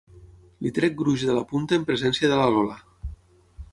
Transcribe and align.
Li 0.65 0.71
trec 0.77 0.95
gruix 1.01 1.25
de 1.31 1.35
la 1.39 1.45
punta 1.51 1.79
en 1.81 1.85
presència 1.91 2.33
de 2.33 2.41
la 2.41 2.49
Lola. 2.57 2.79